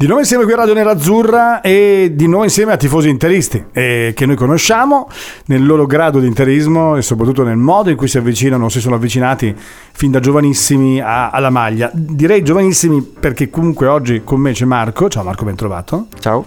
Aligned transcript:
Di 0.00 0.06
nuovo 0.06 0.22
insieme 0.22 0.44
qui 0.44 0.54
a 0.54 0.56
Radio 0.56 0.72
Nerazzurra 0.72 1.60
e 1.60 2.12
di 2.14 2.26
nuovo 2.26 2.44
insieme 2.44 2.72
a 2.72 2.78
tifosi 2.78 3.10
interisti 3.10 3.62
eh, 3.70 4.14
che 4.16 4.24
noi 4.24 4.34
conosciamo 4.34 5.10
nel 5.48 5.62
loro 5.62 5.84
grado 5.84 6.20
di 6.20 6.26
interismo 6.26 6.96
e 6.96 7.02
soprattutto 7.02 7.44
nel 7.44 7.58
modo 7.58 7.90
in 7.90 7.96
cui 7.96 8.08
si 8.08 8.16
avvicinano, 8.16 8.70
si 8.70 8.80
sono 8.80 8.94
avvicinati 8.94 9.54
fin 9.92 10.10
da 10.10 10.18
giovanissimi 10.18 11.02
a, 11.02 11.28
alla 11.28 11.50
maglia. 11.50 11.90
Direi 11.92 12.42
giovanissimi 12.42 13.02
perché 13.02 13.50
comunque 13.50 13.88
oggi 13.88 14.22
con 14.24 14.40
me 14.40 14.52
c'è 14.52 14.64
Marco. 14.64 15.10
Ciao 15.10 15.22
Marco, 15.22 15.44
ben 15.44 15.56
trovato. 15.56 16.06
Ciao. 16.18 16.46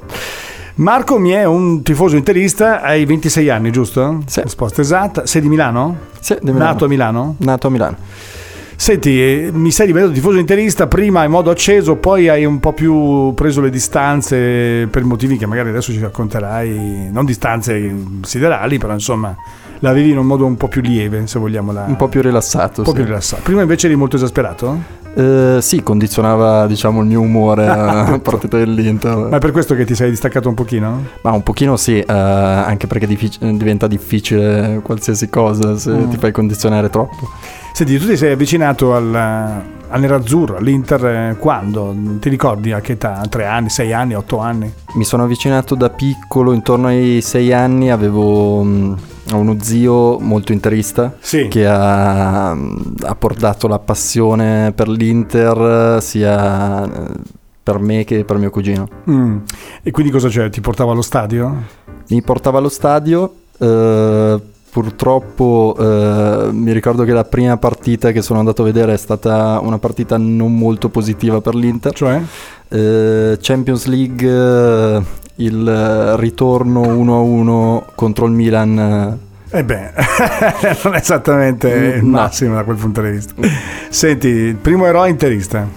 Marco 0.77 1.19
mi 1.19 1.29
è 1.29 1.45
un 1.45 1.83
tifoso 1.83 2.15
interista, 2.15 2.81
hai 2.81 3.05
26 3.05 3.49
anni, 3.51 3.69
giusto? 3.69 4.23
Sì. 4.25 4.41
Risposta 4.41 4.81
esatta. 4.81 5.27
Sei 5.27 5.41
di 5.41 5.47
Milano? 5.47 5.97
Sì, 6.19 6.35
di 6.41 6.51
Milano. 6.51 6.71
Nato 6.71 6.85
a 6.85 6.87
Milano? 6.87 7.35
Nato 7.37 7.67
a 7.67 7.69
Milano. 7.69 7.97
Senti, 8.83 9.17
eh, 9.17 9.49
mi 9.53 9.71
sei 9.71 9.85
diventato 9.85 10.13
tifoso 10.13 10.39
interista 10.39 10.87
prima 10.87 11.23
in 11.23 11.31
modo 11.31 11.49
acceso, 11.49 11.95
poi 11.95 12.27
hai 12.27 12.43
un 12.43 12.59
po' 12.59 12.73
più 12.73 13.33
preso 13.33 13.61
le 13.61 13.69
distanze 13.69 14.89
per 14.91 15.05
motivi 15.05 15.37
che 15.37 15.45
magari 15.45 15.69
adesso 15.69 15.93
ci 15.93 16.01
racconterai, 16.01 17.09
non 17.09 17.23
distanze 17.23 17.95
siderali, 18.23 18.79
però 18.79 18.91
insomma 18.91 19.33
la 19.79 19.93
vivi 19.93 20.09
in 20.09 20.17
un 20.17 20.25
modo 20.25 20.45
un 20.45 20.57
po' 20.57 20.67
più 20.67 20.81
lieve, 20.81 21.27
se 21.27 21.39
vogliamo. 21.39 21.71
La... 21.71 21.85
Un 21.87 21.95
po' 21.95 22.09
più 22.09 22.21
rilassato. 22.21 22.81
Un 22.81 22.83
po' 22.83 22.91
sì. 22.91 22.97
più 22.97 23.05
rilassato. 23.05 23.41
Prima 23.43 23.61
invece 23.61 23.87
eri 23.87 23.95
molto 23.95 24.17
esasperato? 24.17 25.02
Eh, 25.15 25.59
sì, 25.61 25.83
condizionava 25.83 26.65
diciamo 26.65 27.01
il 27.01 27.05
mio 27.07 27.21
umore 27.21 27.67
a 27.67 28.17
partita 28.23 28.57
dell'Inter. 28.57 29.15
Ma 29.29 29.37
è 29.37 29.39
per 29.39 29.51
questo 29.51 29.75
che 29.75 29.85
ti 29.85 29.93
sei 29.95 30.09
distaccato 30.09 30.49
un 30.49 30.55
pochino? 30.55 31.03
Ma 31.21 31.31
un 31.31 31.43
pochino 31.43 31.77
sì, 31.77 31.99
eh, 31.99 32.05
anche 32.11 32.87
perché 32.87 33.05
diffic- 33.05 33.43
diventa 33.43 33.87
difficile 33.87 34.79
qualsiasi 34.83 35.29
cosa 35.29 35.77
se 35.77 35.91
Mm. 35.91 36.09
ti 36.09 36.17
fai 36.17 36.31
condizionare 36.31 36.89
troppo. 36.89 37.29
Senti, 37.73 37.97
tu 37.99 38.07
ti 38.07 38.17
sei 38.17 38.31
avvicinato 38.33 38.93
al, 38.95 39.61
al 39.93 39.99
nerazzurro, 39.99 40.57
all'Inter, 40.57 41.05
eh, 41.05 41.35
quando? 41.37 41.95
Ti 42.19 42.27
ricordi 42.27 42.71
a 42.71 42.81
che 42.81 42.93
età? 42.93 43.21
Tre 43.29 43.45
anni, 43.45 43.69
sei 43.69 43.93
anni, 43.93 44.15
otto 44.15 44.39
anni? 44.39 44.71
Mi 44.95 45.03
sono 45.03 45.23
avvicinato 45.23 45.75
da 45.75 45.91
piccolo, 45.91 46.51
intorno 46.51 46.87
ai 46.87 47.21
sei 47.21 47.53
anni, 47.53 47.91
avevo 47.91 48.63
mm, 48.63 48.93
uno 49.33 49.57
zio 49.61 50.17
molto 50.19 50.51
interista 50.51 51.15
Sì. 51.19 51.47
che 51.47 51.67
ha, 51.67 52.49
ha 52.49 53.15
portato 53.15 53.67
la 53.67 53.77
passione 53.77 54.71
per 54.73 54.89
l'Inter 54.89 56.01
sia 56.01 56.83
eh, 56.85 57.11
per 57.61 57.77
me 57.77 58.03
che 58.03 58.25
per 58.25 58.37
mio 58.37 58.49
cugino. 58.49 58.87
Mm. 59.07 59.37
E 59.83 59.91
quindi 59.91 60.11
cosa 60.11 60.27
c'è? 60.27 60.49
Ti 60.49 60.59
portava 60.59 60.91
allo 60.91 61.03
stadio? 61.03 61.55
Mi 62.09 62.21
portava 62.23 62.57
allo 62.57 62.69
stadio, 62.69 63.31
eh, 63.59 64.41
purtroppo 64.73 65.75
eh, 65.79 66.49
mi 66.51 66.71
ricordo 66.73 67.03
che 67.03 67.11
la 67.13 67.23
prima 67.23 67.57
partita 67.57 68.11
che 68.11 68.23
sono 68.23 68.39
andato 68.39 68.63
a 68.63 68.65
vedere 68.65 68.93
è 68.93 68.97
stata 68.97 69.59
una 69.61 69.77
partita 69.77 70.17
non 70.17 70.57
molto 70.57 70.89
positiva 70.89 71.39
per 71.41 71.53
l'Inter. 71.53 71.93
Cioè? 71.93 72.19
Eh, 72.69 73.37
Champions 73.39 73.85
League, 73.85 74.27
eh, 74.27 75.01
il 75.35 76.13
ritorno 76.17 76.81
1-1 76.81 77.83
contro 77.93 78.25
il 78.25 78.31
Milan. 78.31 79.19
eh, 79.51 79.57
Eh 79.59 79.63
beh, 79.63 79.91
non 80.83 80.95
è 80.95 80.97
esattamente 80.97 81.69
il 81.69 82.03
No. 82.05 82.17
massimo 82.17 82.55
da 82.55 82.63
quel 82.63 82.77
punto 82.77 83.01
di 83.01 83.11
vista. 83.11 83.33
Senti, 83.89 84.27
il 84.27 84.55
primo 84.55 84.87
eroe 84.87 85.09
interista. 85.09 85.67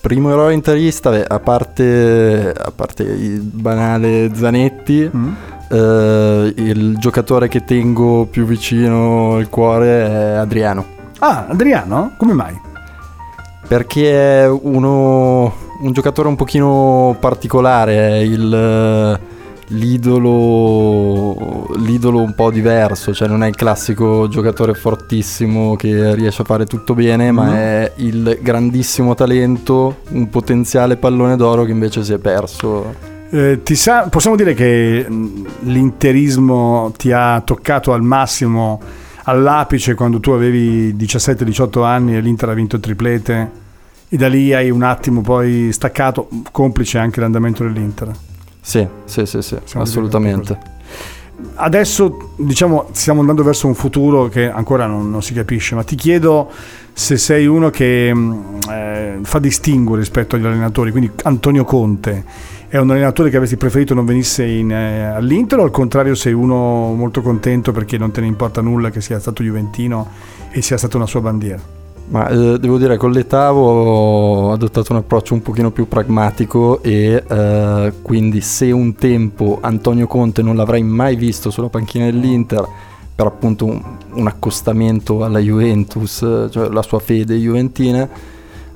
Primo 0.00 0.30
eroe 0.30 0.52
interista, 0.52 1.08
beh, 1.10 1.24
a 1.26 1.38
parte, 1.40 2.52
a 2.56 2.70
parte 2.74 3.02
il 3.04 3.40
banale 3.40 4.30
Zanetti, 4.34 5.10
Mm? 5.16 5.32
Eh, 5.70 6.52
il 6.56 6.96
giocatore 6.98 7.48
che 7.48 7.64
tengo 7.64 8.26
più 8.30 8.44
vicino 8.44 9.34
al 9.36 9.48
cuore 9.48 10.06
è 10.06 10.32
Adriano. 10.34 10.84
Ah, 11.18 11.46
Adriano? 11.48 12.12
Come 12.16 12.32
mai? 12.32 12.58
Perché 13.66 14.42
è 14.44 14.48
uno, 14.48 15.52
un 15.82 15.92
giocatore 15.92 16.28
un 16.28 16.36
pochino 16.36 17.16
particolare, 17.20 17.96
è 17.96 18.16
il, 18.16 19.18
l'idolo, 19.68 21.66
l'idolo 21.76 22.20
un 22.22 22.34
po' 22.34 22.50
diverso, 22.50 23.12
cioè 23.12 23.28
non 23.28 23.42
è 23.42 23.48
il 23.48 23.54
classico 23.56 24.28
giocatore 24.28 24.74
fortissimo 24.74 25.76
che 25.76 26.14
riesce 26.14 26.42
a 26.42 26.44
fare 26.44 26.64
tutto 26.66 26.94
bene, 26.94 27.30
ma 27.30 27.44
Mhm. 27.44 27.54
è 27.54 27.92
il 27.96 28.38
grandissimo 28.40 29.14
talento, 29.14 29.96
un 30.10 30.28
potenziale 30.30 30.96
pallone 30.96 31.36
d'oro 31.36 31.64
che 31.64 31.72
invece 31.72 32.02
si 32.04 32.12
è 32.12 32.18
perso. 32.18 33.16
Eh, 33.30 33.60
ti 33.62 33.74
sa- 33.74 34.08
possiamo 34.08 34.36
dire 34.36 34.54
che 34.54 35.04
mh, 35.06 35.46
l'interismo 35.64 36.92
ti 36.96 37.12
ha 37.12 37.40
toccato 37.42 37.92
al 37.92 38.02
massimo, 38.02 38.80
all'apice, 39.24 39.94
quando 39.94 40.18
tu 40.18 40.30
avevi 40.30 40.94
17-18 40.94 41.84
anni 41.84 42.16
e 42.16 42.20
l'Inter 42.20 42.48
ha 42.48 42.54
vinto 42.54 42.76
il 42.76 42.82
triplete 42.82 43.50
e 44.08 44.16
da 44.16 44.28
lì 44.28 44.54
hai 44.54 44.70
un 44.70 44.82
attimo 44.82 45.20
poi 45.20 45.70
staccato, 45.72 46.28
complice 46.50 46.96
anche 46.96 47.20
l'andamento 47.20 47.62
dell'Inter. 47.64 48.10
Sì, 48.60 48.86
sì, 49.04 49.26
sì, 49.26 49.42
sì, 49.42 49.56
assolutamente. 49.74 50.76
Adesso 51.54 52.32
diciamo 52.36 52.88
stiamo 52.92 53.20
andando 53.20 53.42
verso 53.42 53.66
un 53.66 53.74
futuro 53.74 54.28
che 54.28 54.50
ancora 54.50 54.86
non, 54.86 55.10
non 55.10 55.22
si 55.22 55.34
capisce, 55.34 55.74
ma 55.74 55.84
ti 55.84 55.94
chiedo 55.94 56.50
se 56.94 57.16
sei 57.18 57.46
uno 57.46 57.68
che 57.68 58.12
mh, 58.12 58.58
eh, 58.70 59.18
fa 59.22 59.38
distinguo 59.38 59.96
rispetto 59.96 60.36
agli 60.36 60.46
allenatori, 60.46 60.90
quindi 60.90 61.10
Antonio 61.24 61.64
Conte 61.64 62.24
è 62.68 62.76
un 62.76 62.90
allenatore 62.90 63.30
che 63.30 63.36
avresti 63.36 63.56
preferito 63.56 63.94
non 63.94 64.04
venisse 64.04 64.44
in, 64.44 64.70
eh, 64.70 65.06
all'Inter 65.06 65.60
o 65.60 65.62
al 65.62 65.70
contrario 65.70 66.14
sei 66.14 66.34
uno 66.34 66.92
molto 66.92 67.22
contento 67.22 67.72
perché 67.72 67.96
non 67.96 68.10
te 68.10 68.20
ne 68.20 68.26
importa 68.26 68.60
nulla 68.60 68.90
che 68.90 69.00
sia 69.00 69.18
stato 69.18 69.42
Juventino 69.42 70.06
e 70.50 70.60
sia 70.60 70.76
stata 70.76 70.98
una 70.98 71.06
sua 71.06 71.22
bandiera? 71.22 71.60
Ma 72.10 72.28
eh, 72.28 72.58
devo 72.58 72.76
dire, 72.76 72.98
con 72.98 73.10
l'età 73.10 73.54
ho 73.54 74.52
adottato 74.52 74.92
un 74.92 74.98
approccio 74.98 75.34
un 75.34 75.42
pochino 75.42 75.70
più 75.70 75.88
pragmatico 75.88 76.82
e 76.82 77.22
eh, 77.26 77.92
quindi 78.02 78.42
se 78.42 78.70
un 78.70 78.94
tempo 78.94 79.58
Antonio 79.62 80.06
Conte 80.06 80.42
non 80.42 80.56
l'avrei 80.56 80.82
mai 80.82 81.16
visto 81.16 81.50
sulla 81.50 81.68
panchina 81.68 82.04
dell'Inter 82.04 82.66
per 83.14 83.26
appunto 83.26 83.64
un, 83.64 83.82
un 84.12 84.26
accostamento 84.26 85.24
alla 85.24 85.38
Juventus, 85.38 86.22
eh, 86.22 86.48
cioè 86.50 86.68
la 86.68 86.82
sua 86.82 86.98
fede 86.98 87.36
juventina, 87.36 88.08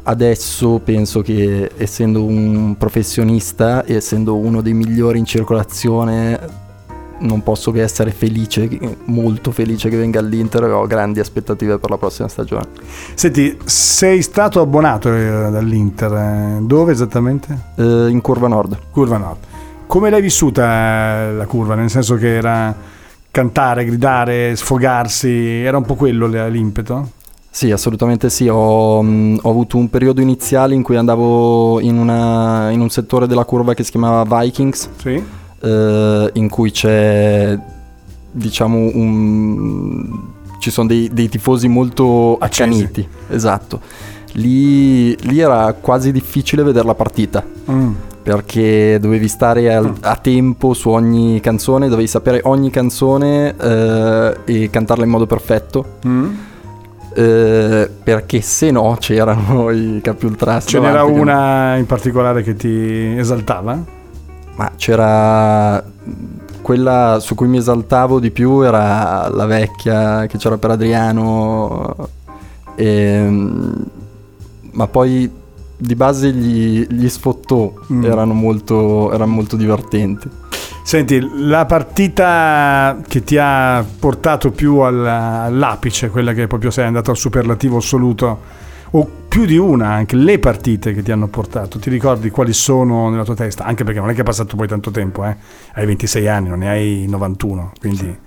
adesso 0.04 0.80
penso 0.82 1.20
che 1.20 1.70
essendo 1.76 2.24
un 2.24 2.76
professionista 2.78 3.84
e 3.84 3.94
essendo 3.94 4.36
uno 4.36 4.60
dei 4.60 4.74
migliori 4.74 5.18
in 5.18 5.24
circolazione 5.24 6.60
non 7.22 7.42
posso 7.42 7.70
che 7.70 7.82
essere 7.82 8.10
felice, 8.10 8.68
molto 9.04 9.52
felice 9.52 9.88
che 9.88 9.96
venga 9.96 10.18
all'Inter 10.18 10.64
e 10.64 10.70
ho 10.70 10.86
grandi 10.86 11.20
aspettative 11.20 11.78
per 11.78 11.90
la 11.90 11.96
prossima 11.96 12.28
stagione. 12.28 12.66
Senti, 13.14 13.56
sei 13.64 14.22
stato 14.22 14.60
abbonato 14.60 15.14
eh, 15.14 15.50
dall'Inter, 15.50 16.12
eh, 16.12 16.58
dove 16.62 16.92
esattamente? 16.92 17.56
Eh, 17.76 18.08
in 18.08 18.20
curva 18.20 18.48
nord. 18.48 18.76
Curva 18.90 19.18
Nord. 19.18 19.38
Come 19.86 20.10
l'hai 20.10 20.20
vissuta 20.20 21.28
eh, 21.28 21.32
la 21.34 21.46
curva? 21.46 21.74
Nel 21.74 21.90
senso 21.90 22.16
che 22.16 22.34
era 22.34 22.74
cantare, 23.30 23.84
gridare, 23.84 24.56
sfogarsi, 24.56 25.62
era 25.62 25.76
un 25.76 25.84
po' 25.84 25.94
quello 25.94 26.26
l'impeto? 26.26 27.20
Sì, 27.54 27.70
assolutamente 27.70 28.30
sì. 28.30 28.48
Ho, 28.48 29.02
mh, 29.02 29.40
ho 29.42 29.50
avuto 29.50 29.76
un 29.76 29.90
periodo 29.90 30.22
iniziale 30.22 30.74
in 30.74 30.82
cui 30.82 30.96
andavo 30.96 31.80
in, 31.80 31.98
una- 31.98 32.70
in 32.70 32.80
un 32.80 32.88
settore 32.88 33.26
della 33.26 33.44
curva 33.44 33.74
che 33.74 33.84
si 33.84 33.90
chiamava 33.90 34.40
Vikings, 34.40 34.88
Sì. 34.96 35.22
eh, 35.60 36.30
in 36.32 36.48
cui 36.48 36.70
c'è, 36.70 37.58
diciamo, 38.30 38.78
un, 38.94 40.18
ci 40.60 40.70
sono 40.70 40.86
dei, 40.88 41.10
dei 41.12 41.28
tifosi 41.28 41.68
molto 41.68 42.38
Accesi. 42.38 42.68
accaniti. 42.70 43.08
Esatto. 43.28 43.80
lì, 44.36 45.14
lì 45.26 45.40
era 45.40 45.70
quasi 45.78 46.10
difficile 46.10 46.62
vedere 46.62 46.86
la 46.86 46.94
partita. 46.94 47.44
Mm. 47.70 47.92
Perché 48.22 48.98
dovevi 48.98 49.28
stare 49.28 49.74
al- 49.74 49.92
a 50.00 50.16
tempo 50.16 50.72
su 50.72 50.88
ogni 50.88 51.38
canzone, 51.40 51.88
dovevi 51.90 52.08
sapere 52.08 52.40
ogni 52.44 52.70
canzone 52.70 53.54
eh, 53.54 54.36
e 54.46 54.70
cantarla 54.70 55.04
in 55.04 55.10
modo 55.10 55.26
perfetto. 55.26 55.84
Mm. 56.06 56.32
Eh, 57.14 57.90
perché 58.02 58.40
se 58.40 58.70
no 58.70 58.96
c'erano 58.98 59.70
i 59.70 60.00
capi 60.02 60.26
ultras. 60.26 60.64
Ce 60.68 60.78
n'era 60.78 61.04
una 61.04 61.76
in 61.76 61.86
particolare 61.86 62.42
che 62.42 62.54
ti 62.54 63.14
esaltava? 63.16 63.78
Ma 64.54 64.70
c'era 64.76 65.82
quella 66.60 67.18
su 67.20 67.34
cui 67.34 67.48
mi 67.48 67.56
esaltavo 67.58 68.20
di 68.20 68.30
più 68.30 68.60
era 68.60 69.28
la 69.28 69.46
vecchia 69.46 70.26
che 70.26 70.38
c'era 70.38 70.56
per 70.58 70.70
Adriano. 70.70 71.94
ehm, 72.76 73.84
ma 74.72 74.86
poi 74.86 75.30
di 75.76 75.94
base 75.96 76.30
gli, 76.32 76.86
gli 76.88 77.08
sfottò 77.08 77.72
Mm. 77.92 78.04
erano, 78.04 78.32
molto, 78.34 79.12
erano 79.12 79.32
molto 79.32 79.56
divertenti. 79.56 80.28
Senti, 80.84 81.26
la 81.46 81.64
partita 81.64 83.00
che 83.06 83.22
ti 83.22 83.38
ha 83.38 83.84
portato 83.98 84.50
più 84.50 84.78
al- 84.78 85.06
all'apice, 85.06 86.10
quella 86.10 86.32
che 86.32 86.46
proprio 86.48 86.70
sei 86.70 86.86
andato 86.86 87.10
al 87.10 87.16
superlativo 87.16 87.78
assoluto, 87.78 88.40
o 88.90 89.10
più 89.28 89.46
di 89.46 89.56
una 89.56 89.88
anche, 89.90 90.16
le 90.16 90.38
partite 90.38 90.92
che 90.92 91.02
ti 91.02 91.10
hanno 91.10 91.28
portato, 91.28 91.78
ti 91.78 91.88
ricordi 91.88 92.28
quali 92.28 92.52
sono 92.52 93.08
nella 93.08 93.24
tua 93.24 93.34
testa? 93.34 93.64
Anche 93.64 93.84
perché 93.84 94.00
non 94.00 94.10
è 94.10 94.14
che 94.14 94.20
è 94.20 94.24
passato 94.24 94.56
poi 94.56 94.68
tanto 94.68 94.90
tempo, 94.90 95.24
eh? 95.24 95.34
hai 95.74 95.86
26 95.86 96.28
anni, 96.28 96.48
non 96.48 96.58
ne 96.58 96.68
hai 96.68 97.06
91, 97.08 97.72
quindi 97.80 98.18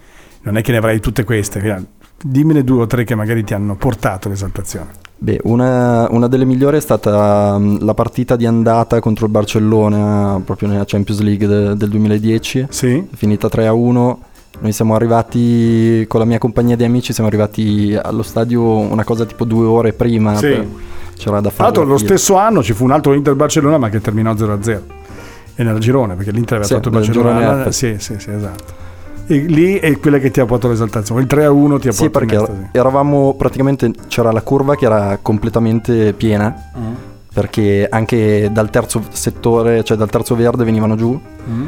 non 0.41 0.57
è 0.57 0.61
che 0.61 0.71
ne 0.71 0.77
avrai 0.77 0.99
tutte 0.99 1.23
queste. 1.23 1.87
Dimmene 2.23 2.63
due 2.63 2.81
o 2.83 2.87
tre 2.87 3.03
che 3.03 3.13
magari 3.13 3.43
ti 3.43 3.53
hanno 3.53 3.75
portato 3.75 4.27
all'esaltazione. 4.27 5.04
Beh, 5.17 5.39
una, 5.43 6.07
una 6.11 6.27
delle 6.27 6.45
migliori 6.45 6.77
è 6.77 6.81
stata 6.81 7.57
mm, 7.57 7.77
la 7.81 7.93
partita 7.93 8.35
di 8.35 8.45
andata 8.45 8.99
contro 8.99 9.25
il 9.25 9.31
Barcellona 9.31 10.41
proprio 10.43 10.67
nella 10.67 10.83
Champions 10.85 11.21
League 11.21 11.47
de- 11.47 11.75
del 11.75 11.89
2010. 11.89 12.67
Sì? 12.69 13.07
finita 13.13 13.49
3 13.49 13.67
a 13.67 13.73
1. 13.73 14.19
Noi 14.59 14.71
siamo 14.71 14.95
arrivati 14.95 16.05
con 16.07 16.19
la 16.19 16.25
mia 16.25 16.37
compagnia 16.37 16.75
di 16.75 16.83
amici, 16.83 17.11
siamo 17.11 17.27
arrivati 17.29 17.97
allo 18.01 18.23
stadio 18.23 18.61
una 18.77 19.03
cosa 19.03 19.25
tipo 19.25 19.45
due 19.45 19.65
ore 19.65 19.93
prima. 19.93 20.35
Sì. 20.35 20.47
per- 20.47 20.67
C'era 21.17 21.35
da 21.37 21.41
Tra 21.43 21.49
fare. 21.49 21.63
l'altro 21.63 21.83
la 21.83 21.89
lo 21.91 21.97
stesso 21.97 22.35
anno 22.35 22.61
ci 22.61 22.73
fu 22.73 22.83
un 22.83 22.91
altro 22.91 23.13
Inter 23.13 23.35
Barcellona 23.35 23.77
ma 23.77 23.87
che 23.87 24.01
terminò 24.01 24.33
0-0 24.33 24.81
e 25.55 25.63
nel 25.63 25.79
girone 25.79 26.15
perché 26.15 26.31
l'Inter 26.31 26.57
aveva 26.57 26.65
Sì, 26.67 26.73
fatto 26.73 26.89
il 26.89 26.93
Barcellona 26.95 27.39
girone 27.39 27.71
sì 27.71 27.95
sì 27.99 28.15
sì 28.19 28.31
esatto 28.31 28.73
e 29.27 29.37
lì 29.37 29.75
è 29.79 29.97
quella 29.99 30.19
che 30.19 30.29
ti 30.31 30.39
ha 30.39 30.45
portato 30.45 30.67
all'esaltazione 30.67 31.21
il 31.21 31.27
3-1 31.27 31.79
ti 31.79 31.87
ha 31.87 31.91
Sì, 31.91 32.09
portato 32.09 32.19
perché 32.19 32.35
er- 32.35 32.41
estasi 32.43 32.67
eravamo 32.71 33.33
praticamente. 33.33 33.91
C'era 34.07 34.31
la 34.31 34.41
curva 34.41 34.75
che 34.75 34.85
era 34.85 35.17
completamente 35.21 36.13
piena. 36.13 36.53
Mm. 36.77 36.93
Perché 37.33 37.85
anche 37.89 38.49
dal 38.51 38.69
terzo 38.69 39.03
settore, 39.11 39.83
cioè 39.83 39.97
dal 39.97 40.09
terzo 40.09 40.35
verde, 40.35 40.63
venivano 40.63 40.95
giù. 40.95 41.19
Mm. 41.49 41.65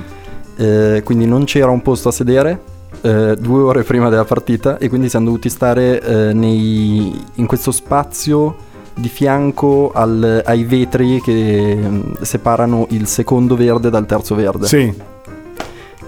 eh, 0.59 1.01
quindi 1.03 1.25
non 1.25 1.43
c'era 1.43 1.69
un 1.69 1.81
posto 1.81 2.09
a 2.09 2.11
sedere. 2.11 2.59
eh, 3.01 3.35
due 3.37 3.61
ore 3.61 3.83
prima 3.83 4.09
della 4.09 4.23
partita 4.23 4.77
e 4.77 4.87
quindi 4.89 5.07
siamo 5.09 5.25
dovuti 5.25 5.49
stare 5.49 6.01
eh, 6.01 6.33
nei- 6.33 7.13
in 7.35 7.45
questo 7.45 7.71
spazio 7.71 8.55
di 8.95 9.07
fianco 9.09 9.91
al- 9.93 10.41
ai 10.43 10.63
vetri 10.63 11.21
che 11.21 11.75
mm, 11.79 12.01
separano 12.21 12.87
il 12.91 13.05
secondo 13.05 13.55
verde 13.55 13.89
dal 13.91 14.05
terzo 14.07 14.33
verde 14.33 14.65
sì 14.65 14.91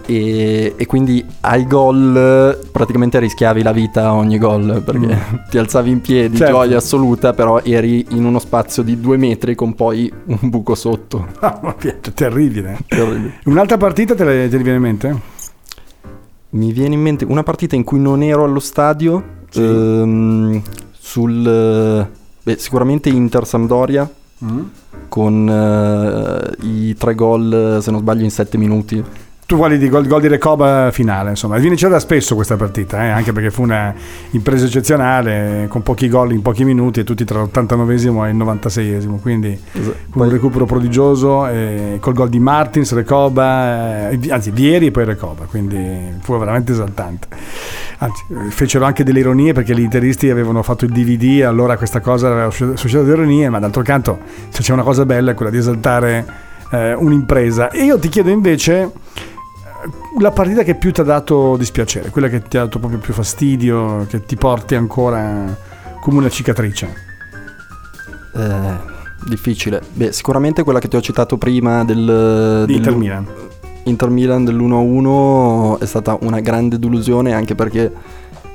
e, 0.09 0.73
e 0.75 0.85
quindi 0.88 1.23
ai 1.41 1.67
gol 1.67 2.57
praticamente 2.71 3.19
rischiavi 3.19 3.61
la 3.61 3.71
vita 3.71 4.07
a 4.07 4.13
ogni 4.15 4.39
gol 4.39 4.81
perché 4.83 5.17
ti 5.51 5.59
alzavi 5.59 5.91
in 5.91 6.01
piedi, 6.01 6.35
Certo. 6.38 6.51
gioia 6.53 6.77
assoluta, 6.77 7.33
però 7.33 7.61
eri 7.63 8.06
in 8.09 8.25
uno 8.25 8.39
spazio 8.39 8.81
di 8.81 9.00
due 9.00 9.17
metri 9.17 9.53
con 9.53 9.75
poi 9.75 10.11
un 10.25 10.50
buco 10.50 10.73
sotto. 10.73 11.27
Ah, 11.39 11.59
ma 11.61 11.75
terribile 12.13 12.79
Terribile. 12.88 13.39
un'altra 13.45 13.77
partita 13.77 14.15
te, 14.15 14.23
le- 14.23 14.50
te 14.50 14.57
ne 14.57 14.63
viene 14.63 14.77
in 14.77 14.83
mente? 14.83 15.21
Mi 16.51 16.71
viene 16.71 16.95
in 16.95 17.01
mente 17.01 17.25
una 17.25 17.44
partita 17.44 17.75
in 17.75 17.83
cui 17.83 18.00
non 18.00 18.23
ero 18.23 18.44
allo 18.44 18.59
stadio, 18.59 19.23
Sì. 19.50 19.61
ehm, 19.63 20.61
sul... 20.91 21.45
eh, 21.47 22.07
beh, 22.41 22.57
sicuramente 22.57 23.09
Inter-Sampdoria 23.09 24.09
Mm. 24.41 24.59
con 25.09 25.50
eh, 25.50 26.65
i 26.65 26.95
tre 26.95 27.13
gol, 27.13 27.79
se 27.81 27.91
non 27.91 28.00
sbaglio, 28.00 28.23
in 28.23 28.31
sette 28.31 28.57
minuti. 28.57 29.03
Tu 29.49 29.57
quali 29.57 29.79
di 29.79 29.89
gol, 29.89 30.05
gol 30.05 30.21
di 30.21 30.27
Recoba 30.27 30.91
finale 30.91 31.31
insomma 31.31 31.57
viene 31.57 31.75
da 31.75 31.99
spesso 31.99 32.35
questa 32.35 32.55
partita 32.55 33.03
eh, 33.03 33.09
anche 33.09 33.31
perché 33.31 33.49
fu 33.49 33.63
una 33.63 33.91
impresa 34.31 34.65
eccezionale 34.65 35.65
con 35.67 35.81
pochi 35.81 36.07
gol 36.07 36.33
in 36.33 36.43
pochi 36.43 36.63
minuti 36.63 36.99
e 36.99 37.03
tutti 37.03 37.25
tra 37.25 37.41
l'89esimo 37.41 38.27
e 38.27 38.29
il 38.29 38.37
96esimo 38.37 39.19
quindi 39.19 39.59
Fu 40.11 40.21
un 40.21 40.29
recupero 40.29 40.65
prodigioso 40.65 41.47
eh, 41.47 41.97
col 42.01 42.13
gol 42.13 42.29
di 42.29 42.39
Martins, 42.39 42.93
Recoba, 42.93 44.09
eh, 44.09 44.19
anzi 44.29 44.51
Vieri 44.51 44.87
e 44.87 44.91
poi 44.91 45.05
Recoba, 45.05 45.45
quindi 45.45 46.17
fu 46.21 46.37
veramente 46.37 46.71
esaltante. 46.71 47.27
Anzi, 47.99 48.23
fecero 48.49 48.85
anche 48.85 49.03
delle 49.03 49.19
ironie 49.19 49.53
perché 49.53 49.75
gli 49.75 49.81
interisti 49.81 50.29
avevano 50.29 50.63
fatto 50.63 50.85
il 50.85 50.91
DVD 50.91 51.43
allora 51.43 51.77
questa 51.77 51.99
cosa 51.99 52.29
era 52.29 52.49
suscitata 52.49 53.03
di 53.03 53.11
ironie, 53.11 53.49
ma 53.49 53.59
d'altro 53.59 53.83
canto 53.83 54.19
se 54.49 54.61
c'è 54.61 54.73
una 54.73 54.83
cosa 54.83 55.05
bella 55.05 55.31
è 55.31 55.33
quella 55.35 55.51
di 55.51 55.57
esaltare 55.57 56.25
eh, 56.71 56.93
un'impresa. 56.93 57.69
E 57.69 57.83
io 57.83 57.99
ti 57.99 58.09
chiedo 58.09 58.29
invece 58.29 58.91
la 60.17 60.31
partita 60.31 60.63
che 60.63 60.75
più 60.75 60.91
ti 60.91 61.01
ha 61.01 61.03
dato 61.03 61.56
dispiacere, 61.57 62.09
quella 62.09 62.27
che 62.27 62.41
ti 62.41 62.57
ha 62.57 62.63
dato 62.63 62.79
proprio 62.79 63.00
più 63.00 63.13
fastidio, 63.13 64.06
che 64.09 64.25
ti 64.25 64.35
porti 64.35 64.75
ancora 64.75 65.56
come 66.01 66.17
una 66.17 66.29
cicatrice. 66.29 67.07
Eh, 68.35 68.77
difficile. 69.27 69.81
Beh, 69.94 70.11
sicuramente 70.11 70.63
quella 70.63 70.79
che 70.79 70.88
ti 70.88 70.95
ho 70.95 71.01
citato 71.01 71.38
prima 71.38 71.83
del... 71.83 72.63
Di 72.65 72.75
Inter 72.75 72.95
Milan. 72.95 73.27
Inter 73.83 74.09
Milan 74.09 74.45
dell'1-1 74.45 75.79
è 75.79 75.85
stata 75.85 76.17
una 76.21 76.39
grande 76.39 76.79
delusione 76.79 77.33
anche 77.33 77.56
perché 77.56 77.91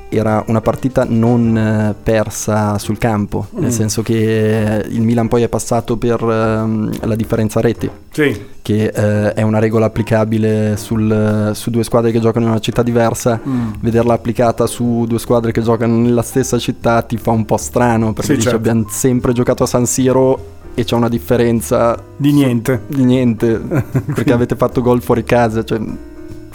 era 0.09 0.43
una 0.47 0.61
partita 0.61 1.05
non 1.07 1.57
eh, 1.57 1.95
persa 2.01 2.77
sul 2.77 2.97
campo, 2.97 3.47
nel 3.51 3.65
Mm. 3.69 3.73
senso 3.73 4.01
che 4.01 4.85
il 4.87 5.01
Milan 5.01 5.27
poi 5.27 5.41
è 5.43 5.49
passato 5.49 5.97
per 5.97 6.21
ehm, 6.21 7.05
la 7.05 7.15
differenza 7.15 7.59
reti, 7.59 7.89
Sì, 8.11 8.39
che 8.61 8.85
eh, 8.85 9.33
è 9.33 9.41
una 9.41 9.59
regola 9.59 9.87
applicabile 9.87 10.77
sul- 10.77 11.51
su 11.53 11.69
due 11.69 11.83
squadre 11.83 12.11
che 12.11 12.19
giocano 12.19 12.45
in 12.45 12.51
una 12.51 12.59
città 12.61 12.81
diversa. 12.83 13.39
Mm. 13.45 13.71
Vederla 13.81 14.13
applicata 14.13 14.67
su 14.67 15.05
due 15.07 15.19
squadre 15.19 15.51
che 15.51 15.61
giocano 15.61 15.97
nella 15.97 16.21
stessa 16.21 16.57
città 16.59 17.01
ti 17.01 17.17
fa 17.17 17.31
un 17.31 17.45
po' 17.45 17.57
strano 17.57 18.13
perché 18.13 18.31
Sì, 18.31 18.35
dici 18.37 18.43
certo. 18.47 18.57
abbiamo 18.57 18.85
sempre 18.89 19.33
giocato 19.33 19.63
a 19.63 19.67
San 19.67 19.85
Siro 19.85 20.53
e 20.75 20.83
c'è 20.83 20.95
una 20.95 21.09
differenza 21.09 21.97
di 22.15 22.31
niente. 22.31 22.81
di 22.87 23.03
niente 23.03 23.57
perché 24.13 24.31
avete 24.33 24.55
fatto 24.55 24.81
gol 24.81 25.01
fuori 25.01 25.23
casa, 25.23 25.63
cioè 25.63 25.79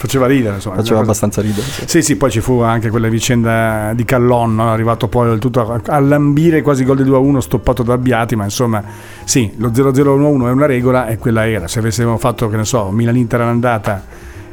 Faceva 0.01 0.27
ridere, 0.27 0.55
insomma. 0.55 0.77
faceva 0.77 1.01
cosa- 1.01 1.11
abbastanza 1.11 1.43
ridere. 1.43 1.61
sì. 1.67 1.85
Sì, 1.87 2.01
sì, 2.03 2.17
poi 2.17 2.31
ci 2.31 2.41
fu 2.41 2.61
anche 2.61 2.89
quella 2.89 3.09
vicenda 3.09 3.93
di 3.95 4.05
Callon, 4.07 4.55
no? 4.55 4.71
arrivato 4.73 5.09
poi 5.09 5.29
del 5.29 5.39
tutto 5.39 5.61
a, 5.71 5.79
a 5.85 6.01
lambire 6.01 6.63
quasi 6.63 6.85
gol 6.85 6.97
del 6.97 7.07
2-1 7.11 7.37
stoppato 7.39 7.83
da 7.83 7.93
Abbiati, 7.93 8.35
ma 8.35 8.45
insomma, 8.45 8.83
sì, 9.25 9.53
lo 9.59 9.69
0-0-1-1 9.69 10.47
è 10.47 10.51
una 10.53 10.65
regola 10.65 11.07
e 11.07 11.19
quella 11.19 11.47
era. 11.47 11.69
Se 11.69 11.81
avessimo 11.81 12.17
fatto, 12.17 12.49
che 12.49 12.57
ne 12.57 12.65
so, 12.65 12.89
Milan-Inter 12.91 13.43
all'andata, 13.43 14.03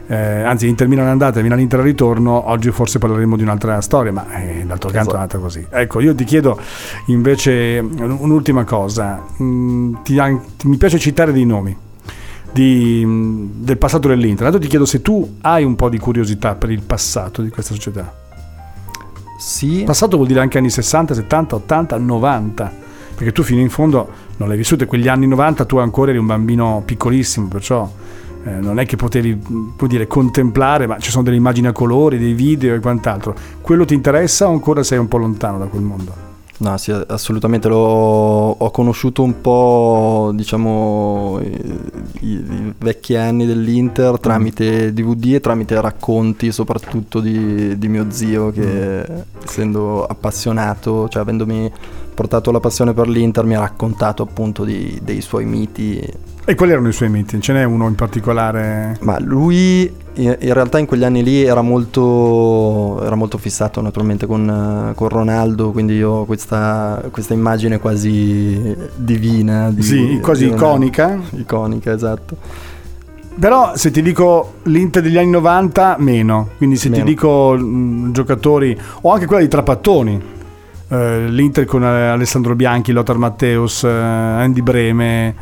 eh, 0.10 0.16
anzi 0.44 0.68
Inter-Milan 0.68 1.06
all'andata 1.06 1.40
e 1.40 1.44
Milan-Inter 1.44 1.80
al 1.80 1.86
ritorno, 1.86 2.50
oggi 2.50 2.70
forse 2.72 3.00
parleremo 3.00 3.38
di 3.38 3.44
un'altra 3.44 3.80
storia, 3.80 4.12
ma 4.12 4.26
eh, 4.42 4.64
d'altro 4.66 4.90
canto 4.90 4.96
è 4.98 5.00
Esatto. 5.00 5.16
andata 5.16 5.38
così. 5.38 5.66
Ecco, 5.70 6.02
io 6.02 6.14
ti 6.14 6.26
chiedo 6.26 6.60
invece 7.06 7.80
un- 7.82 8.18
un'ultima 8.20 8.66
cosa. 8.66 9.24
Mm, 9.42 9.94
ti- 10.04 10.20
ti- 10.58 10.68
mi 10.68 10.76
piace 10.76 11.00
citare 11.00 11.32
dei 11.32 11.46
nomi. 11.46 11.86
Di- 12.52 13.50
del 13.54 13.78
passato 13.78 14.08
dell'Inter. 14.08 14.46
Intanto 14.46 14.60
ti 14.60 14.68
chiedo 14.68 14.86
se 14.86 15.02
tu 15.02 15.38
hai 15.42 15.64
un 15.64 15.76
po' 15.76 15.90
di 15.90 15.98
curiosità 16.00 16.56
per 16.56 16.72
il 16.72 16.82
passato 16.82 17.42
di 17.42 17.50
questa 17.50 17.74
società. 17.74 18.26
Sì, 19.38 19.84
Passato 19.86 20.16
vuol 20.16 20.28
dire 20.28 20.40
anche 20.40 20.58
anni 20.58 20.70
60, 20.70 21.14
70, 21.14 21.56
80, 21.56 21.98
90. 21.98 22.74
Perché 23.16 23.32
tu 23.32 23.44
fino 23.44 23.62
in 23.62 23.70
fondo 23.70 24.10
non 24.38 24.48
l'hai 24.48 24.58
vissuto 24.58 24.84
e 24.84 24.88
quegli 24.88 25.08
anni 25.08 25.28
90 25.28 25.66
tu 25.66 25.78
ancora 25.78 26.10
eri 26.10 26.20
un 26.20 26.26
bambino 26.26 26.82
piccolissimo, 26.86 27.48
perciò 27.48 27.90
eh, 28.44 28.52
non 28.52 28.80
è 28.80 28.86
che 28.86 28.96
potevi 28.96 29.40
dire, 29.88 30.08
contemplare, 30.08 30.88
ma 30.88 31.00
ci 31.00 31.10
sono 31.12 31.24
delle 31.24 31.36
immagini 31.36 31.68
a 31.68 31.72
colori, 31.72 32.18
dei 32.18 32.34
video 32.34 32.76
e 32.76 32.80
quant'altro. 32.80 33.36
Quello 33.62 33.86
ti 33.86 33.94
interessa 33.94 34.48
o 34.48 34.52
ancora 34.52 34.84
sei 34.84 34.98
un 34.98 35.08
po' 35.08 35.18
lontano 35.18 35.58
da 35.58 35.66
quel 35.66 35.82
mondo? 35.82 36.27
No, 36.60 36.76
sì, 36.78 36.92
assolutamente 36.92 37.68
l'ho 37.68 37.78
ho 38.58 38.72
conosciuto 38.72 39.22
un 39.22 39.42
po', 39.42 40.32
diciamo, 40.34 41.40
i, 41.42 41.86
i- 42.22 42.74
vecchi 42.80 43.16
anni 43.16 43.46
dell'Inter 43.46 44.20
tramite 44.20 44.92
DVD 44.92 45.36
e 45.36 45.40
tramite 45.40 45.80
racconti 45.80 46.52
soprattutto 46.52 47.20
di, 47.20 47.78
di 47.78 47.88
mio 47.88 48.08
zio 48.10 48.50
che 48.50 49.06
essendo 49.46 50.04
appassionato, 50.06 51.08
cioè 51.10 51.22
avendomi 51.22 51.72
portato 52.16 52.50
la 52.52 52.60
passione 52.60 52.94
per 52.94 53.08
l'Inter 53.08 53.46
mi 53.46 53.56
ha 53.56 53.60
raccontato 53.60 54.24
appunto 54.24 54.64
di- 54.64 55.00
dei 55.04 55.22
suoi 55.22 55.46
miti. 55.46 56.02
E 56.44 56.56
quali 56.56 56.72
erano 56.72 56.88
i 56.88 56.94
suoi 56.94 57.10
miti? 57.10 57.40
Ce 57.40 57.54
n'è 57.54 57.66
uno 57.66 57.88
in 57.88 57.94
particolare? 57.94 58.98
Ma 59.02 59.20
lui 59.20 59.94
in, 60.18 60.54
realtà 60.54 60.80
in 60.80 60.86
quegli 60.86 61.04
anni 61.04 61.24
lì 61.24 61.44
era 61.44 61.62
molto, 61.62 63.04
era 63.04 63.16
molto 63.16 63.38
fissato 63.38 63.82
naturalmente 63.82 64.26
con, 64.26 64.94
con 64.96 65.10
Ronaldo, 65.10 65.72
quindi 65.72 65.96
io 65.96 66.10
ho 66.10 66.26
questa, 66.26 67.04
questa 67.12 67.34
immagine 67.34 67.80
quasi 67.80 68.76
divina. 68.96 69.70
Di, 69.72 69.84
sì, 69.84 70.20
quasi 70.22 70.48
iconica. 70.48 71.20
Iconica, 71.32 71.94
esatto. 71.94 72.38
Però 73.40 73.76
se 73.76 73.92
ti 73.92 74.02
dico 74.02 74.56
l'Inter 74.64 75.04
degli 75.04 75.18
anni 75.18 75.30
90, 75.30 75.98
meno. 76.00 76.50
Quindi 76.58 76.76
se 76.76 76.90
Meno. 76.90 77.04
ti 77.04 77.10
dico 77.10 77.56
mh, 77.56 78.12
giocatori, 78.12 78.76
o 79.02 79.12
anche 79.12 79.28
quella 79.28 79.44
di 79.44 79.48
Trapattoni, 79.48 80.22
eh, 80.90 81.28
l'Inter 81.30 81.66
con 81.66 81.84
Alessandro 81.84 82.56
Bianchi, 82.56 82.92
Lothar 82.92 83.18
Matteus, 83.18 83.84
eh, 83.84 83.90
Andy 83.90 84.62
Breme, 84.62 85.36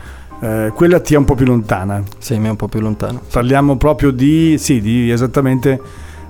eh, 0.45 0.71
quella 0.75 0.99
ti 0.99 1.15
è 1.15 1.17
un 1.17 1.25
po' 1.25 1.33
più 1.33 1.45
lontana. 1.47 2.03
Sì, 2.19 2.37
mi 2.37 2.45
è 2.45 2.49
un 2.49 2.55
po' 2.55 2.67
più 2.67 2.79
lontano. 2.79 3.19
Parliamo 3.31 3.77
proprio 3.77 4.11
di, 4.11 4.57
sì, 4.59 4.79
di 4.79 5.09
esattamente, 5.09 5.81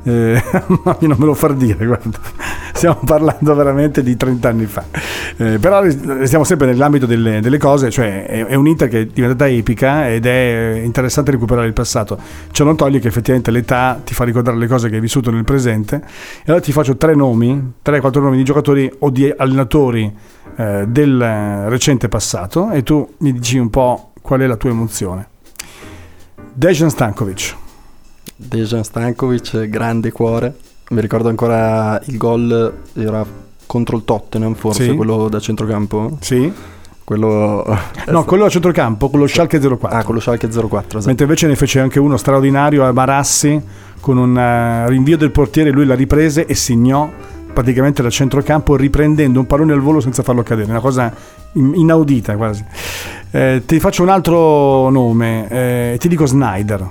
eh, 0.04 0.42
ma 0.84 0.98
non 1.02 1.18
me 1.18 1.26
lo 1.26 1.34
far 1.34 1.54
dire, 1.54 1.86
guarda, 1.86 2.18
stiamo 2.72 3.00
parlando 3.04 3.54
veramente 3.54 4.02
di 4.04 4.16
30 4.16 4.48
anni 4.48 4.66
fa. 4.68 4.86
Eh, 5.36 5.60
però 5.60 5.82
restiamo 5.82 6.46
sempre 6.46 6.68
nell'ambito 6.68 7.06
delle, 7.06 7.42
delle 7.42 7.58
cose, 7.58 7.90
cioè 7.90 8.26
è, 8.26 8.46
è 8.46 8.56
un 8.56 8.68
Inter 8.68 8.88
che 8.88 9.02
è 9.02 9.06
diventata 9.06 9.50
epica 9.50 10.10
ed 10.10 10.26
è 10.26 10.82
interessante 10.82 11.32
recuperare 11.32 11.68
il 11.68 11.74
passato. 11.74 12.18
Ciò 12.52 12.64
non 12.64 12.78
toglie 12.78 13.00
che 13.00 13.10
effettivamente 13.10 13.52
l'età 13.52 14.00
ti 14.02 14.14
fa 14.14 14.24
ricordare 14.24 14.56
le 14.56 14.68
cose 14.68 14.88
che 14.88 14.96
hai 14.96 15.02
vissuto 15.02 15.30
nel 15.30 15.44
presente. 15.44 15.98
E 15.98 16.44
allora 16.46 16.62
ti 16.62 16.72
faccio 16.72 16.96
tre 16.96 17.16
nomi, 17.16 17.74
tre, 17.82 18.00
quattro 18.00 18.22
nomi 18.22 18.38
di 18.38 18.44
giocatori 18.46 18.90
o 19.00 19.10
di 19.10 19.34
allenatori 19.36 20.14
eh, 20.56 20.86
del 20.88 21.66
recente 21.68 22.08
passato 22.08 22.72
e 22.72 22.84
tu 22.84 23.16
mi 23.20 23.34
dici 23.34 23.58
un 23.58 23.70
po' 23.70 24.12
qual 24.22 24.42
è 24.42 24.48
la 24.48 24.56
tua 24.56 24.70
emozione. 24.70 25.28
Dejan 26.54 26.90
Stankovic. 26.90 27.56
Dejan 28.36 28.84
Stankovic, 28.84 29.68
grande 29.70 30.12
cuore. 30.12 30.56
Mi 30.90 31.02
ricordo 31.02 31.30
ancora 31.30 32.00
il 32.06 32.18
gol, 32.18 32.74
era 32.94 33.26
contro 33.66 33.98
il 33.98 34.04
Tottenham 34.06 34.54
forse, 34.54 34.86
Sì. 34.86 34.96
quello 34.96 35.28
da 35.30 35.40
centrocampo. 35.40 36.18
Sì. 36.22 36.52
Quello... 37.04 37.64
No, 38.08 38.24
quello 38.24 38.46
a 38.46 38.50
centrocampo, 38.50 39.10
quello 39.10 39.28
Schalke 39.28 39.60
04. 39.60 39.88
Ah, 39.88 40.04
quello 40.04 40.20
Schalke 40.20 40.48
04, 40.48 40.70
esatto. 40.70 41.08
Mentre 41.08 41.26
invece 41.26 41.48
ne 41.48 41.56
fece 41.56 41.80
anche 41.80 42.00
uno 42.00 42.18
straordinario 42.18 42.86
a 42.86 42.92
Marassi 42.92 43.62
con 44.00 44.18
un 44.18 44.38
eh, 44.38 44.88
rinvio 44.88 45.18
del 45.18 45.32
portiere, 45.32 45.72
lui 45.72 45.86
la 45.86 45.96
riprese 45.96 46.46
e 46.46 46.54
segnò 46.56 47.10
praticamente 47.56 48.04
da 48.04 48.10
centrocampo 48.12 48.76
riprendendo 48.76 49.40
un 49.40 49.48
pallone 49.48 49.74
al 49.74 49.80
volo 49.80 50.02
senza 50.02 50.22
farlo 50.22 50.44
cadere, 50.44 50.70
una 50.70 50.80
cosa 50.82 51.12
in- 51.54 51.72
inaudita 51.74 52.36
quasi. 52.36 52.64
Eh, 53.32 53.64
ti 53.66 53.80
faccio 53.80 54.04
un 54.04 54.10
altro 54.10 54.90
nome, 54.90 55.48
eh, 55.50 55.96
ti 56.00 56.08
dico 56.08 56.26
Snyder. 56.28 56.88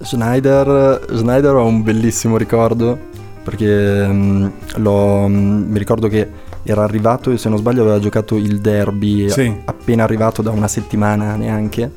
Schneider, 0.00 1.04
Schneider 1.12 1.54
ho 1.54 1.64
un 1.66 1.82
bellissimo 1.82 2.36
ricordo 2.36 2.96
perché 3.42 4.06
mm, 4.06 4.46
l'ho- 4.76 5.28
mm, 5.28 5.70
mi 5.70 5.78
ricordo 5.78 6.08
che 6.08 6.28
era 6.62 6.82
arrivato 6.84 7.30
e 7.30 7.38
se 7.38 7.48
non 7.48 7.58
sbaglio 7.58 7.82
aveva 7.82 7.98
giocato 7.98 8.36
il 8.36 8.60
derby 8.60 9.28
Sì. 9.28 9.52
appena 9.64 10.04
arrivato 10.04 10.42
da 10.42 10.50
una 10.50 10.68
settimana 10.68 11.34
neanche 11.36 11.90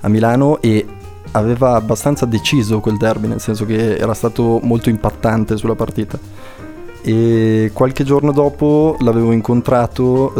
a 0.00 0.08
Milano 0.08 0.60
e 0.60 0.86
aveva 1.32 1.74
abbastanza 1.74 2.26
deciso 2.26 2.80
quel 2.80 2.96
derby 2.96 3.28
nel 3.28 3.40
senso 3.40 3.64
che 3.64 3.96
era 3.96 4.14
stato 4.14 4.60
molto 4.62 4.88
impattante 4.90 5.56
sulla 5.56 5.74
partita 5.74 6.18
e 7.02 7.70
qualche 7.72 8.04
giorno 8.04 8.32
dopo 8.32 8.96
l'avevo 9.00 9.32
incontrato 9.32 10.34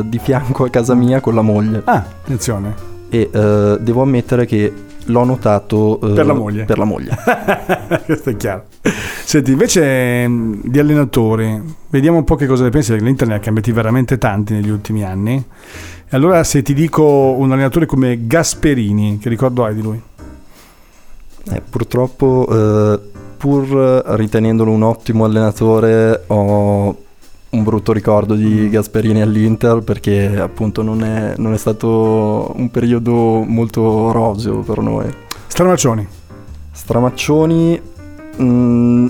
eh, 0.00 0.08
di 0.08 0.18
fianco 0.18 0.64
a 0.64 0.70
casa 0.70 0.94
mia 0.94 1.20
con 1.20 1.34
la 1.34 1.42
moglie 1.42 1.82
Ah, 1.84 2.04
attenzione. 2.22 2.74
e 3.10 3.28
eh, 3.32 3.76
devo 3.80 4.02
ammettere 4.02 4.46
che 4.46 4.72
l'ho 5.08 5.24
notato 5.24 6.00
eh, 6.00 6.12
Per 6.14 6.26
la 6.26 6.32
moglie. 6.34 6.64
per 6.64 6.78
la 6.78 6.84
moglie. 6.84 7.16
Questo 8.04 8.30
è 8.30 8.36
chiaro. 8.36 8.64
Senti, 9.24 9.52
invece 9.52 10.26
mh, 10.26 10.60
di 10.64 10.78
allenatori, 10.80 11.62
vediamo 11.90 12.18
un 12.18 12.24
po' 12.24 12.34
che 12.34 12.46
cosa 12.46 12.64
ne 12.64 12.70
pensi, 12.70 12.90
perché 12.90 13.04
l'Inter 13.04 13.28
ne 13.28 13.34
ha 13.34 13.38
cambiati 13.38 13.70
veramente 13.72 14.18
tanti 14.18 14.52
negli 14.54 14.68
ultimi 14.70 15.04
anni. 15.04 15.36
E 16.08 16.16
allora 16.16 16.42
se 16.44 16.62
ti 16.62 16.74
dico 16.74 17.04
un 17.04 17.52
allenatore 17.52 17.86
come 17.86 18.26
Gasperini, 18.26 19.18
che 19.18 19.28
ricordo 19.28 19.64
hai 19.64 19.74
di 19.74 19.82
lui? 19.82 20.00
Eh, 21.52 21.62
purtroppo, 21.68 22.46
eh, 22.50 23.00
pur 23.46 24.02
ritenendolo 24.16 24.72
un 24.72 24.82
ottimo 24.82 25.24
allenatore, 25.24 26.24
ho 26.26 26.96
un 27.48 27.62
brutto 27.62 27.92
ricordo 27.92 28.34
Mm. 28.34 28.38
di 28.38 28.68
Gasperini 28.70 29.22
all'Inter 29.22 29.82
perché 29.84 30.36
appunto 30.36 30.82
non 30.82 31.04
è, 31.04 31.34
non 31.36 31.52
è 31.54 31.56
stato 31.56 32.52
un 32.56 32.68
periodo 32.72 33.44
molto 33.46 34.10
roseo 34.10 34.62
per 34.62 34.80
noi. 34.80 35.08
Stramaccioni. 35.46 36.04
Stramaccioni, 36.72 37.80
mm, 38.42 39.06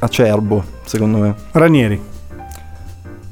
acerbo 0.00 0.64
secondo 0.84 1.18
me. 1.18 1.34
Ranieri. 1.52 2.00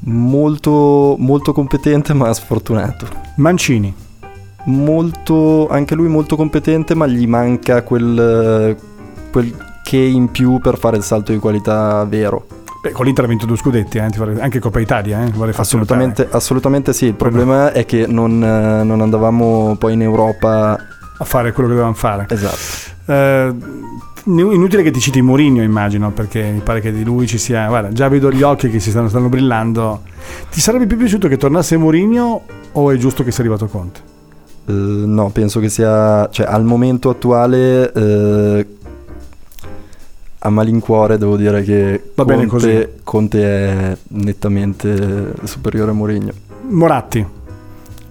Molto, 0.05 1.17
molto 1.19 1.53
competente 1.53 2.13
ma 2.13 2.33
sfortunato. 2.33 3.09
Mancini. 3.39 3.93
molto 4.67 5.67
anche 5.67 5.97
lui 5.97 6.07
molto 6.07 6.37
competente 6.37 6.95
ma 6.95 7.09
gli 7.09 7.27
manca 7.27 7.83
quel, 7.83 8.77
quel 9.33 9.71
che 9.93 9.99
in 9.99 10.31
più 10.31 10.59
per 10.59 10.79
fare 10.79 10.97
il 10.97 11.03
salto 11.03 11.33
di 11.33 11.39
qualità 11.39 12.07
vero 12.09 12.47
Beh, 12.81 12.93
con 12.93 13.05
l'Inter 13.05 13.27
ha 13.27 13.29
vinto 13.29 13.45
due 13.45 13.59
scudetti, 13.59 13.99
eh, 13.99 14.09
vorrei- 14.17 14.41
anche 14.41 14.59
Coppa 14.59 14.81
Italia, 14.81 15.23
eh, 15.23 15.53
assolutamente, 15.55 16.27
assolutamente 16.31 16.95
sì 16.95 17.05
il 17.05 17.15
problema 17.15 17.73
è 17.73 17.85
che 17.85 18.07
non, 18.07 18.43
eh, 18.43 18.83
non 18.85 19.03
andavamo 19.03 19.77
poi 19.79 19.93
in 19.93 20.01
Europa 20.01 20.79
a 21.19 21.25
fare 21.25 21.53
quello 21.53 21.69
che 21.69 21.75
dovevano 21.75 21.95
fare. 21.95 22.27
esatto 22.31 22.91
Eh, 23.05 23.55
inutile 24.25 24.83
che 24.83 24.91
ti 24.91 24.99
citi 24.99 25.21
Mourinho, 25.21 25.63
immagino, 25.63 26.11
perché 26.11 26.43
mi 26.43 26.61
pare 26.61 26.81
che 26.81 26.91
di 26.91 27.05
lui 27.05 27.27
ci 27.27 27.37
sia. 27.39 27.67
Guarda, 27.67 27.91
già 27.93 28.09
vedo 28.09 28.31
gli 28.31 28.43
occhi 28.43 28.71
che 28.71 28.81
si 28.81 28.91
stanno, 28.91 29.09
stanno 29.09 29.29
brillando. 29.29 30.03
Ti 30.51 30.61
sarebbe 30.61 30.87
più 30.87 30.97
piaciuto 30.97 31.29
che 31.29 31.37
tornasse 31.37 31.77
Mourinho 31.77 32.43
o 32.73 32.91
è 32.91 32.97
giusto 32.97 33.23
che 33.23 33.31
sia 33.31 33.41
arrivato 33.45 33.67
Conte? 33.67 34.01
Eh, 34.67 34.73
no 34.73 35.31
penso 35.31 35.61
che 35.61 35.69
sia 35.69 36.29
cioè 36.31 36.47
al 36.47 36.65
momento 36.65 37.11
attuale 37.11 37.93
eh, 37.93 38.67
a 40.45 40.51
malincuore 40.51 41.19
devo 41.19 41.37
dire 41.37 41.63
che 41.63 42.11
Va 42.15 42.25
bene 42.25 42.47
Conte, 42.47 42.99
Conte 43.05 43.45
è 43.45 43.97
nettamente 44.09 45.35
superiore 45.45 45.91
a 45.91 45.95
Mourinho 45.95 46.33
Moratti. 46.69 47.25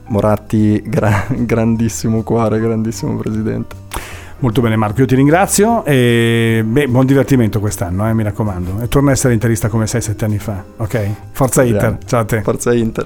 Moratti 0.08 0.82
gra- 0.86 1.26
grandissimo 1.32 2.22
cuore 2.24 2.60
grandissimo 2.60 3.16
presidente 3.16 3.76
Molto 4.40 4.62
bene 4.62 4.76
Marco, 4.76 5.02
io 5.02 5.06
ti 5.06 5.14
ringrazio 5.14 5.86
e 5.86 6.64
beh, 6.66 6.88
buon 6.88 7.06
divertimento 7.06 7.60
quest'anno, 7.60 8.10
eh, 8.10 8.14
mi 8.14 8.24
raccomando. 8.24 8.82
E 8.82 8.88
torna 8.88 9.12
a 9.12 9.14
essere 9.14 9.34
interista 9.34 9.70
come 9.70 9.86
6-7 9.86 10.24
anni 10.24 10.40
fa, 10.40 10.64
ok? 10.78 11.10
Forza 11.32 11.62
Inter, 11.62 12.00
ciao 12.06 12.22
a 12.22 12.26
te. 12.26 12.42
Forza 12.42 12.74
Inter 12.74 13.06